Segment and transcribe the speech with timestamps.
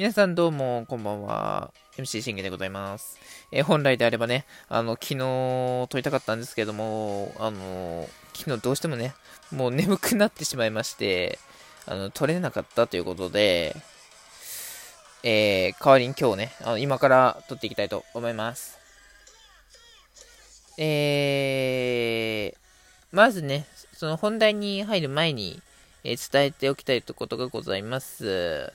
[0.00, 1.74] 皆さんどうも、こんばんは。
[1.98, 3.18] MC 信玄でございます。
[3.52, 9.14] えー、本来であればね、あの、昨日撮りたかったんですけども、あの、昨日どうしてもね、
[9.52, 11.38] もう眠くなってしまいまして、
[11.84, 13.76] あの、撮れなかったということで、
[15.22, 18.78] えー、代わりに今日ね、あの今から撮っていきたいと思います。
[20.78, 22.58] えー、
[23.12, 25.60] まずね、その本題に入る前に、
[26.04, 28.72] えー、伝えておきたいことがございます。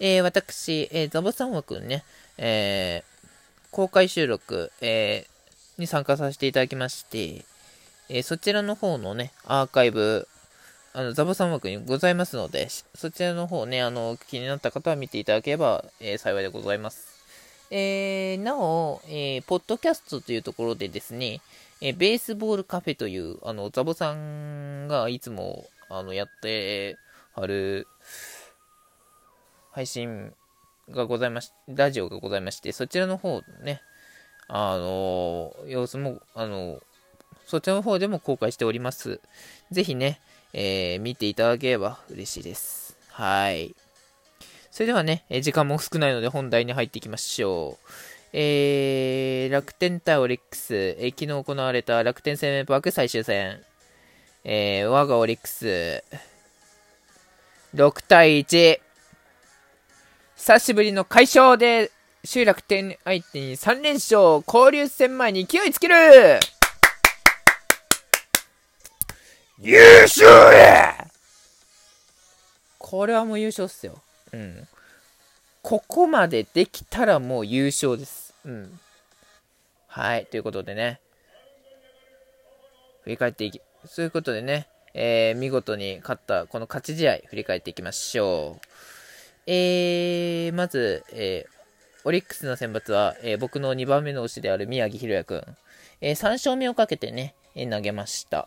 [0.00, 2.04] えー、私、えー、ザボさん枠ね、
[2.36, 3.28] えー、
[3.70, 7.44] 公開収録、えー、に参加させていただきまして、
[8.08, 10.26] え、そちらの方のね、アーカイブ、
[10.94, 17.06] あの、ザボさん枠にございますので、そちらの方ね、あの、気になった方は見ていただければ、え、幸いでございます。
[17.70, 21.42] えー、なお、えー、ポッドキャストというところでですね、
[21.82, 26.96] えー、ベースボールカフェという、あの、ザボさんがいつも、あの、やって
[27.34, 27.86] はる、
[29.78, 30.32] 配信
[30.90, 33.80] がございまし、ラジオがございまして、そちらの方ね、
[34.48, 36.80] あの、様子も、あの、
[37.46, 39.20] そちらの方でも公開しております。
[39.70, 40.18] ぜひね、
[40.52, 42.96] えー、見ていただければ嬉しいです。
[43.12, 43.76] はい。
[44.72, 47.88] それではね、時間も少ないので本題に入っていきましょう。
[48.32, 53.60] えー、楽天対オリックス、えー、昨日行われた楽天生命パーク最終戦、
[54.42, 56.02] えー、我がオリックス、
[57.76, 58.80] 6対1、
[60.38, 61.90] 久しぶりの快勝で、
[62.24, 65.94] 集落天相手に3連勝、交流戦前に勢いつける
[69.58, 71.08] 優勝や
[72.78, 74.00] これはもう優勝っすよ。
[74.32, 74.68] うん。
[75.60, 78.32] ここまでできたらもう優勝です。
[78.44, 78.78] うん。
[79.88, 80.26] はい。
[80.26, 81.00] ということでね。
[83.02, 88.68] 振り返っていき、そういうことでね、えー、見事に勝ったこの勝ち試合、振り返っていきましょう。
[89.50, 91.50] えー、まず、えー、
[92.04, 95.42] オリックスの選抜は、えー、僕の2番目の推しである宮城宏也君、
[96.02, 98.46] えー、3勝目をかけてね、え、投げました。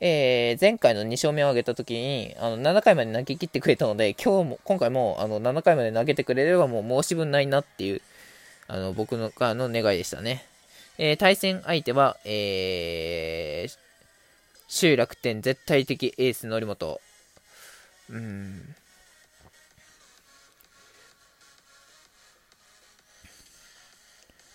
[0.00, 8.00] えー、前回の2勝目を挙げた時に、あの、7回まで投げ切ってくれたので、今日も、今回も、あの、7回まで投げてくれればもう申し分ないなっていう、
[8.68, 10.46] あの、僕のからの願いでしたね。
[10.96, 13.78] えー、対戦相手は、えー、
[14.66, 17.00] 集楽天絶対的エース則本。
[18.08, 18.74] うん。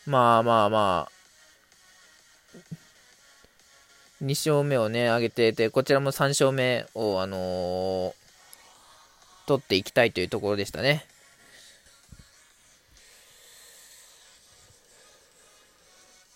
[0.05, 1.11] まあまあまあ、
[4.21, 8.13] 2勝目をね、上げてて、こちらも3勝目を、あのー、
[9.47, 11.05] 取っていきたいというところでしたね。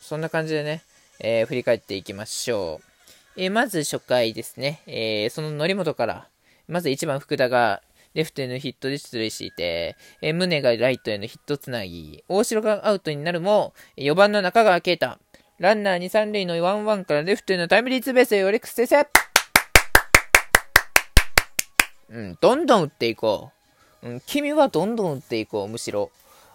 [0.02, 0.84] そんな感じでね、
[1.20, 3.42] えー、振り返っていきましょう。
[3.42, 6.28] えー、まず初回ですね、えー、その則本から、
[6.70, 7.82] まず1番福田が
[8.18, 15.20] レフトへのヒットで出塁していて、えー、宗がライトへのヒットつなぎ、大城がアウトになるも、4番の中川圭太、
[15.60, 19.08] ランナー2、3塁の1-1からレフトへのタイムリーツーベースへオリックス先生
[22.10, 23.52] うん、どんどん打っていこ
[24.02, 24.10] う。
[24.10, 26.10] うん、君はどんどん打っていこう、むしろ。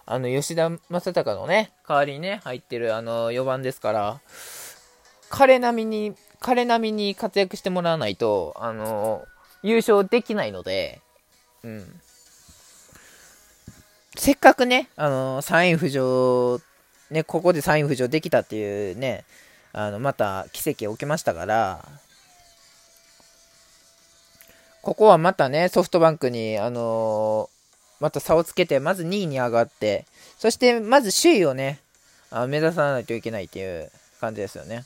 [0.05, 4.19] あの、吉田正尚のね、代わりにね、入ってるあの、4番ですから、
[5.29, 9.23] 彼並みに、彼並みに活躍してもらわないと、あの、
[9.61, 10.99] 優勝できないので、
[11.63, 12.01] うん。
[14.15, 16.61] せっかくね、あの、3位浮上
[17.13, 19.23] ね、ここで3位浮上できたっていうね、
[19.71, 21.87] あの、また奇跡起きましたから、
[24.81, 27.49] ここはまたね、ソフトバンクに、あの、
[27.99, 30.05] また差をつけて、まず2位に上がって、
[30.37, 31.79] そしてまず首位をね、
[32.31, 34.83] あ目指さないといけないっていう感じですよね。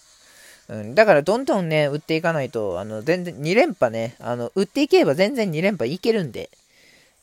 [0.67, 6.49] うん、だからどんどんね、打っていかないと、あの、全然、2連覇ね、あの、打っていけば全然2連覇いけるんで、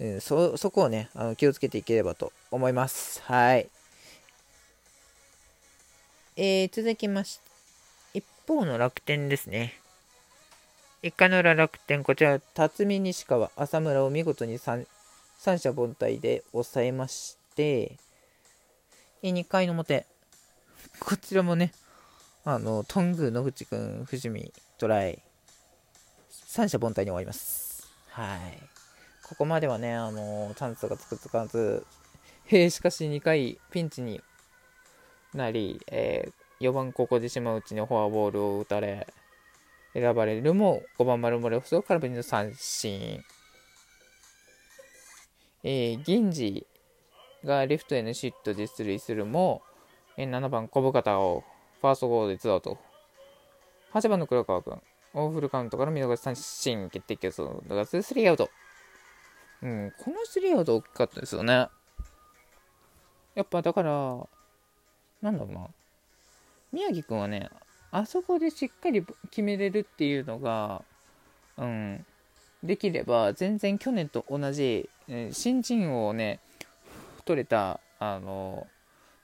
[0.01, 3.23] うん、そ、そこをね、あの気をつけていければと思います。
[3.23, 3.69] はい。
[6.37, 7.39] えー、続きまし
[8.13, 9.81] て、一方の楽天ですね。
[11.03, 14.87] 一回の裏楽天、こちら、辰巳西川、浅村を見事に三
[15.39, 17.99] 三者凡退で抑えまして、
[19.23, 20.07] 2回の表、
[21.01, 21.73] こちらもね、
[22.45, 25.23] あの、トング、野口くん、藤見、トライ、
[26.31, 27.87] 三者凡退に終わります。
[28.09, 28.74] はい。
[29.35, 31.85] ここまではね、あの、チャンスがつくつかず、
[32.45, 34.21] へえ、しかし2回ピンチに
[35.35, 39.09] なり、えー、4番ここで島内にフォアボールを打たれ、
[39.93, 43.25] 選ばれるも5番丸森細空振りの三振。
[45.65, 46.65] えー、銀次
[47.43, 49.63] がレフトへのシットで出塁するも、
[50.17, 51.43] えー、7番小深田を
[51.81, 52.79] ファーストゴールでツアウト。
[53.95, 54.81] 8番の黒川君、
[55.15, 58.49] オーフルカウントから見逃し三振、決定球数、だからスリーアウト。
[59.65, 61.69] うん、このスリアウト大きかったですよね。
[63.35, 64.29] やっぱだから、
[65.23, 65.69] なんだろうな。
[66.71, 67.49] 宮城くんはね、
[67.91, 70.83] あそこでしっかり決めれるっていうのが、
[71.57, 72.05] うん、
[72.63, 76.41] できれば、全然去年と同じ、え新人王をね、
[77.25, 78.67] 取れた、あの、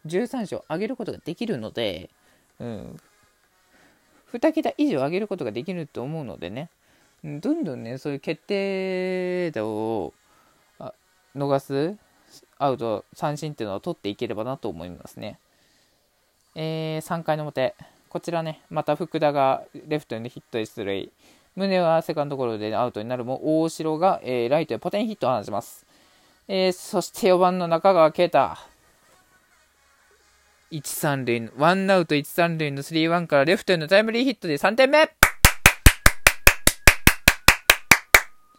[0.07, 2.09] 13勝上げることができるので、
[2.59, 2.97] うん、
[4.33, 6.71] 2桁以上上げることができると思うのでね、
[7.23, 10.15] どんどんね、そういう決定打を
[11.37, 11.97] 逃す
[12.59, 15.39] アウト、三振っていうのを取っていければなと思いますね。
[16.55, 17.75] えー、3回の表、
[18.09, 21.13] こちらね、また福田がレフトにヒットで出塁。
[21.57, 25.87] 宗はセカンドゴロでアウトになるも、大城が、えー、ライトへポテンヒットを放ちます。
[26.49, 28.39] えー、そして4番の中川圭太。
[30.71, 35.11] 1、3塁、ワンアウト1、3塁の3、1からレフトへのタイムリーヒットで3点目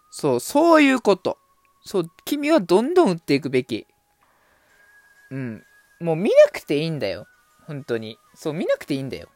[0.09, 1.40] そう、そういうこと。
[1.83, 3.87] そう、君はどんどん打っていくべき。
[5.29, 5.63] うん。
[5.99, 7.27] もう見なくていいんだよ。
[7.65, 8.17] 本当に。
[8.35, 9.29] そう、見なくていいんだよ。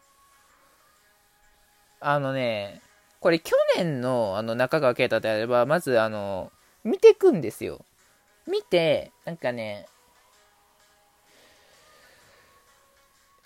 [2.00, 2.81] あのね、
[3.19, 6.51] これ去年のあの中川圭太であれば、まずあの、
[6.83, 7.83] 見てくんですよ。
[8.48, 9.88] 見て、なんかね、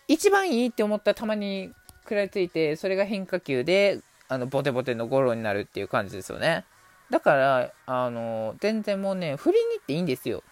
[0.09, 1.71] 一番いいって思った球に
[2.03, 6.65] 食らいついて、それが変化球で、あの、ボテボテのゴロになるっていう感じですよね。
[7.09, 10.43] だから、あの、全然もうね、振りに行っていいんですよ。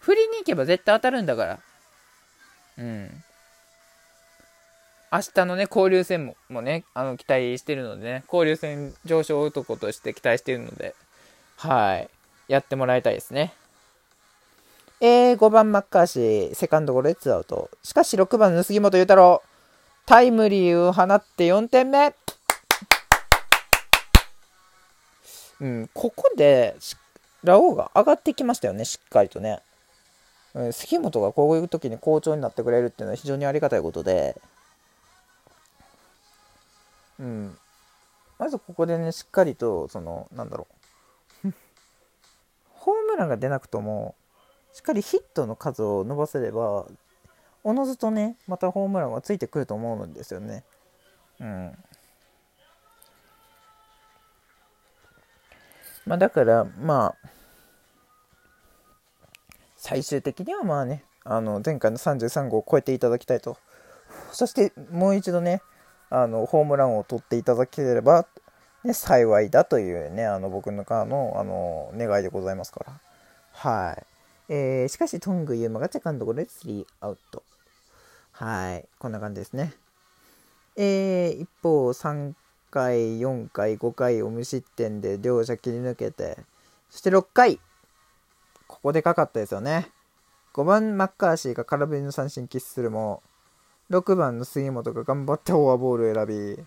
[0.00, 1.58] 振りに行けば絶対当たるんだから。
[2.78, 3.24] うん。
[5.12, 10.94] 明日のね、交流戦ももね、あの、期待してるのでね、交流戦上昇男として期待してるので、
[11.56, 12.10] はい。
[12.48, 13.54] やってもらいたいですね。
[15.00, 17.70] えー、5番マッカーシー、セカンドゴロでツーアウト。
[17.82, 19.42] しかし6番の杉本裕太郎、
[20.06, 22.14] タイムリーを放って4点目。
[25.60, 26.76] うん、ここで、
[27.42, 29.60] ラオウが上がってきましたよね、しっかりとね。
[30.54, 34.40] うん、杉本がこういう時に好調になってくれるっていうのは非常にありがたいことで、
[37.18, 37.56] うん、
[38.38, 40.66] まずここでね、しっかりと、その、なんだろ
[41.44, 41.48] う、
[42.74, 44.14] ホームランが出なくとも、
[44.74, 46.86] しっかりヒットの数を伸ばせれば
[47.62, 50.64] おのずとねまたホームランはついてくると思うんですよね。
[51.40, 51.78] うん。
[56.06, 57.28] まあ、だからまあ
[59.76, 63.56] 最終的にはまあねあの前回の33号を超えていただきたいと
[64.32, 65.62] そしてもう一度ね
[66.10, 68.26] あのホームランを取っていただければ、
[68.84, 73.00] ね、幸いだというねあの僕のからのあの願いでございますから
[73.54, 73.96] は
[74.48, 74.52] い。
[74.52, 77.42] えー、しかし、トングユーマがセカンドゴロで3アウト。
[78.32, 78.86] はい。
[78.98, 79.72] こんな感じですね。
[80.76, 82.34] えー、一方、3
[82.74, 86.38] 回、4回、5回を無失点で両者切り抜けて、
[86.90, 87.60] そして6回、
[88.66, 89.92] ここでかかったですよね。
[90.54, 93.22] 5番マッカーシーが空振りの三振喫するも、
[93.90, 96.64] 6番の杉本が頑張ってフォアボールを選び、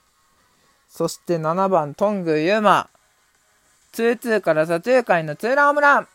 [0.88, 2.89] そして7番トングユーマ、
[3.92, 6.07] 2-2から左中間のツーランホームラン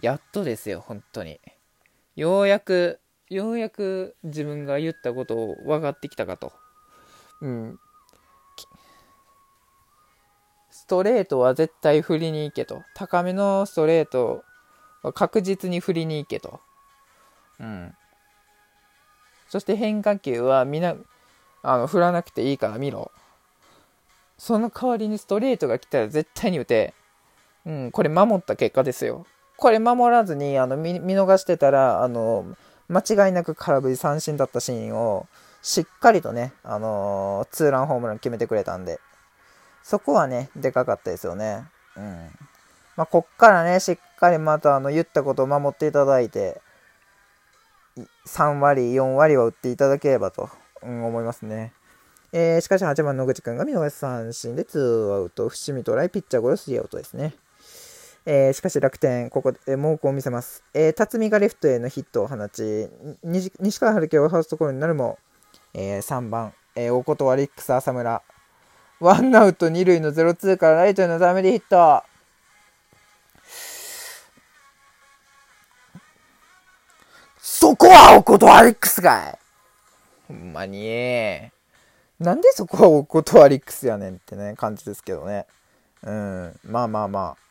[0.00, 1.40] やっとですよ、本当に。
[2.14, 3.00] ようやく、
[3.30, 6.52] ようやく自分が言ったことを分かってきたかと。
[7.40, 7.78] うん。
[10.70, 12.82] ストレートは絶対振りに行けと。
[12.94, 14.44] 高めのストレート
[15.02, 16.60] は確実に振りに行けと。
[17.58, 17.94] うん。
[19.48, 20.94] そして変化球はみな、
[21.62, 23.10] あの、振らなくていいから見ろ。
[24.36, 26.92] その代わりにストレートが来たら絶対に打て。
[27.64, 29.26] うん、これ守った結果ですよ。
[29.56, 32.56] これ守らずにあの見逃してたらあの
[32.88, 35.26] 間違いなく空振り三振だったシーンを
[35.62, 39.00] しっかりとね、あのー、ツーランホームラン決めてくれたんで、
[39.82, 41.64] そこはね、でかかったですよね。
[41.96, 42.30] うん。
[42.96, 46.60] まあ、こっからね、しっかりまたあの言ったことを守っていただいて、
[48.26, 50.50] 3割、4割は打っていただければと、
[50.82, 51.72] うん、思いますね。
[52.32, 57.34] えー、しかし8番野口君が見逃し三振で2アウト、伏見トライ、ピッチャーゴロ3アウトですね。
[58.26, 60.64] えー、しかし楽天、ここで猛攻を見せます。
[60.72, 62.88] えー、辰巳がレフトへのヒットを放ち、
[63.22, 65.18] 西川春樹はファーストコールになるも、
[65.74, 68.22] えー、3番、えー、おことリックス浅村。
[69.00, 72.02] ワンアウト2塁の0-2からライトへのタイムリヒット。
[77.42, 79.38] そこはおことリックスかい
[80.28, 80.86] ほんまに
[82.18, 85.46] なんでそこはおことリックスやねんってね、感じですけどね。
[86.02, 87.43] うん、まあまあまあ。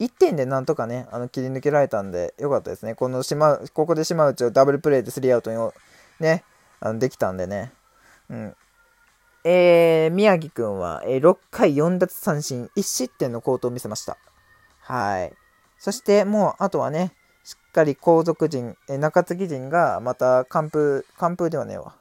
[0.00, 2.94] 1点でなんとかね、あの切り抜けられたんで、よかったですね。
[2.94, 5.58] この島、ここで島内をダブルプレーで3アウトに
[6.18, 6.42] ね、
[6.80, 7.72] あのできたんでね。
[8.30, 8.56] うん。
[9.44, 14.16] えー、宮城くんは、えー、6回4奪三振、1失点の好投を見せました。
[14.80, 15.32] はい。
[15.78, 17.12] そしてもう、あとはね、
[17.44, 21.96] しっかり皇族陣、え中継ぎ陣がまた完封、完封ではねえわ。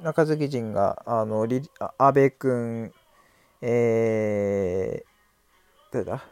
[0.00, 2.92] 中継ぎ陣が、あの、安倍君、
[3.60, 5.11] えー、
[5.92, 6.24] 誰だ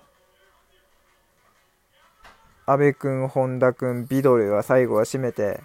[2.65, 5.61] 安倍君、本田君、ビドルが最後は締めて、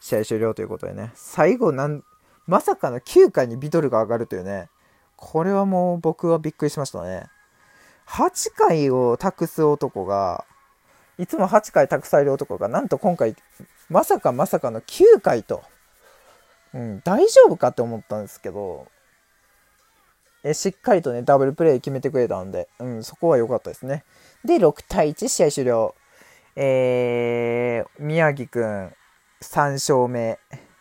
[0.00, 1.12] 試合終了ということでね。
[1.14, 2.02] 最後なん、
[2.46, 4.68] まさかの9回にビドルが上がるというね。
[5.16, 7.26] これはもう僕はびっくりしましたね。
[8.08, 10.44] 8回を託す男が、
[11.18, 13.36] いつも8回託される男が、なんと今回、
[13.88, 15.62] まさかまさかの9回と。
[16.74, 18.88] うん、大丈夫かって思ったんですけど、
[20.46, 24.04] えしっかりとね、ダブルプレー決めてくれたんで、うん、そこは良かったですね。
[24.44, 25.94] で、6対1、試合終了。
[26.54, 28.92] えー、宮城くん、
[29.42, 30.38] 3勝目。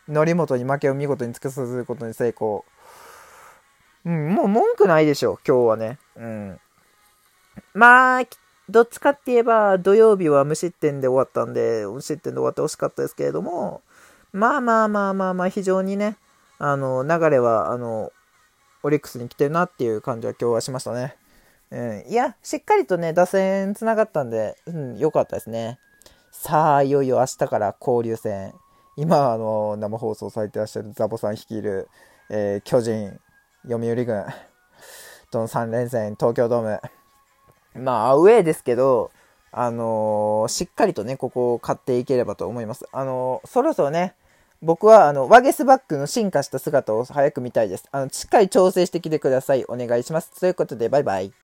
[0.08, 2.64] 則本に負けを見事に突きさせることに成功。
[4.06, 5.98] うん、もう文句ないでしょ、今日はね。
[6.16, 6.60] うん。
[7.74, 8.24] まあ、
[8.70, 13.82] どっちかって言えば、土曜日は無失点で終わったんで、無失点で終わってほしかったですけれども、
[14.32, 16.18] まあまあまあまあまあ、非常にね、
[16.60, 18.12] あの、流れは、あの、
[18.86, 21.16] オリックスに来てるなっていう感じは今日はしましたね。
[21.72, 25.80] うん、いや、しっかりとね、打線つながったんで、うん、良かったですね。
[26.32, 28.54] さあ、いよいよ明日から交流戦。
[28.96, 31.90] 今、あの、生放送されてらっしゃるザボさん率いる、
[32.30, 33.20] えー、巨人、
[33.64, 34.24] 読売軍、
[35.32, 36.82] との3連戦、東京ドーム。
[37.74, 39.10] まあ、アウェーですけど、
[39.52, 42.86] あのー、しっかりとね、ここを買っていければと思います。
[42.92, 44.14] あのー、そろそろね、
[44.62, 47.86] 僕はあのワゲスバックの進化した姿を早く見たいです。
[47.92, 49.66] あのしっかり調整してきてください。
[49.66, 50.32] お願いします。
[50.40, 51.34] ということで、バイバイ。